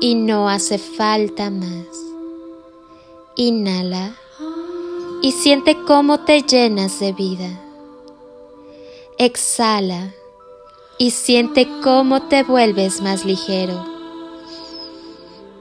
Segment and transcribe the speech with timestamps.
[0.00, 1.86] y no hace falta más.
[3.36, 4.16] Inhala
[5.22, 7.60] y siente cómo te llenas de vida.
[9.18, 10.14] Exhala
[10.98, 13.84] y siente cómo te vuelves más ligero.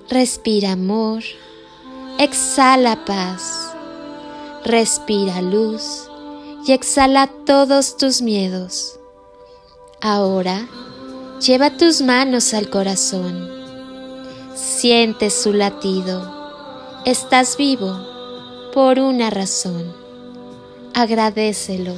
[0.10, 1.24] Respira amor,
[2.20, 3.74] exhala paz,
[4.64, 6.10] respira luz
[6.66, 9.00] y exhala todos tus miedos.
[10.02, 10.68] Ahora
[11.40, 13.55] lleva tus manos al corazón
[14.56, 17.02] Siente su latido.
[17.04, 18.00] Estás vivo
[18.74, 19.94] por una razón.
[20.94, 21.94] Agradecelo.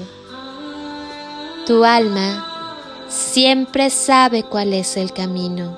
[1.67, 2.75] Tu alma
[3.09, 5.77] siempre sabe cuál es el camino.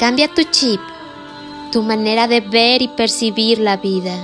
[0.00, 0.80] Cambia tu chip,
[1.70, 4.16] tu manera de ver y percibir la vida.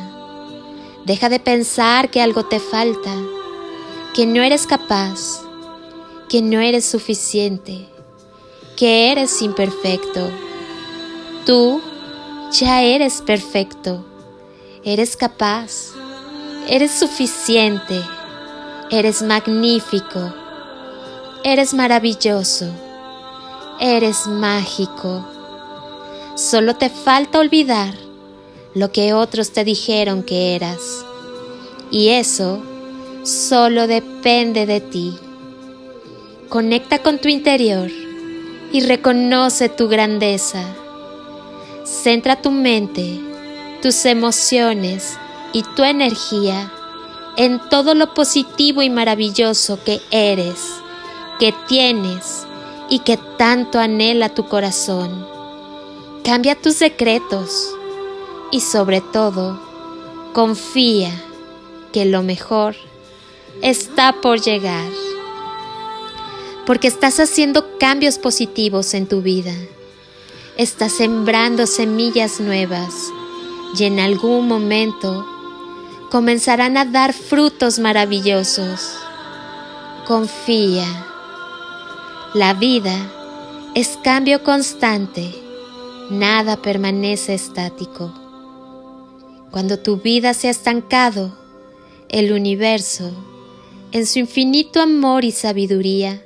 [1.05, 3.14] Deja de pensar que algo te falta,
[4.14, 5.42] que no eres capaz,
[6.31, 7.86] que no eres suficiente,
[8.78, 10.49] que eres imperfecto
[11.46, 11.80] Tú
[12.52, 14.05] ya eres perfecto,
[14.84, 15.92] eres capaz,
[16.69, 18.02] eres suficiente,
[18.91, 20.34] eres magnífico,
[21.42, 22.66] eres maravilloso,
[23.80, 25.24] eres mágico.
[26.36, 27.95] Solo te falta olvidar
[28.74, 31.05] lo que otros te dijeron que eras.
[31.90, 32.62] Y eso
[33.22, 35.18] solo depende de ti.
[36.48, 37.90] Conecta con tu interior
[38.72, 40.64] y reconoce tu grandeza.
[41.85, 43.18] Centra tu mente,
[43.80, 45.18] tus emociones
[45.52, 46.70] y tu energía
[47.36, 50.58] en todo lo positivo y maravilloso que eres,
[51.39, 52.46] que tienes
[52.90, 55.27] y que tanto anhela tu corazón.
[56.23, 57.74] Cambia tus secretos
[58.52, 59.58] y sobre todo,
[60.35, 61.11] confía
[61.92, 62.77] que lo mejor
[63.63, 64.90] está por llegar.
[66.67, 69.55] Porque estás haciendo cambios positivos en tu vida
[70.60, 73.10] está sembrando semillas nuevas
[73.78, 75.26] y en algún momento
[76.10, 78.92] comenzarán a dar frutos maravillosos.
[80.06, 80.84] Confía.
[82.34, 82.94] La vida
[83.74, 85.34] es cambio constante,
[86.10, 88.12] nada permanece estático.
[89.50, 91.32] Cuando tu vida se ha estancado,
[92.10, 93.10] el universo,
[93.92, 96.22] en su infinito amor y sabiduría,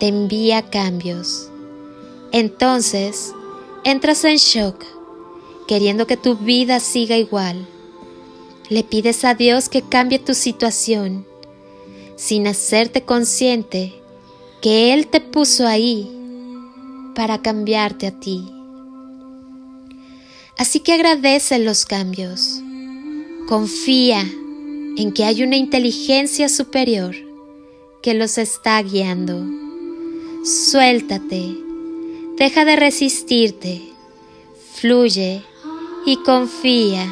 [0.00, 1.50] te envía cambios.
[2.32, 3.32] Entonces,
[3.86, 4.82] Entras en shock,
[5.68, 7.66] queriendo que tu vida siga igual.
[8.70, 11.26] Le pides a Dios que cambie tu situación,
[12.16, 13.92] sin hacerte consciente
[14.62, 16.10] que Él te puso ahí
[17.14, 18.50] para cambiarte a ti.
[20.56, 22.62] Así que agradece los cambios.
[23.46, 24.22] Confía
[24.96, 27.14] en que hay una inteligencia superior
[28.02, 29.44] que los está guiando.
[30.42, 31.63] Suéltate
[32.36, 33.80] Deja de resistirte,
[34.74, 35.44] fluye
[36.04, 37.06] y confía.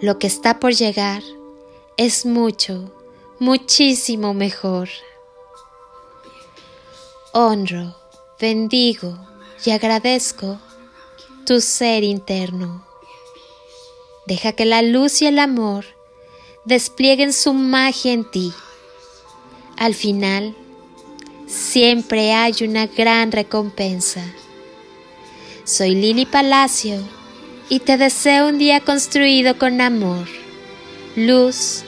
[0.00, 1.24] Lo que está por llegar
[1.96, 2.92] es mucho,
[3.40, 4.88] muchísimo mejor.
[7.32, 7.96] Honro,
[8.40, 9.18] bendigo
[9.64, 10.60] y agradezco
[11.44, 12.86] tu ser interno.
[14.26, 15.84] Deja que la luz y el amor
[16.64, 18.52] desplieguen su magia en ti.
[19.76, 20.56] Al final,
[21.50, 24.22] siempre hay una gran recompensa.
[25.64, 27.00] Soy Lili Palacio
[27.68, 30.28] y te deseo un día construido con amor,
[31.16, 31.82] luz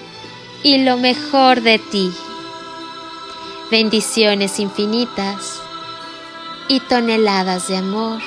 [0.62, 2.11] y lo mejor de ti.
[3.70, 5.61] Bendiciones infinitas
[6.69, 8.20] y toneladas de amor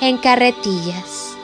[0.00, 1.35] en carretillas.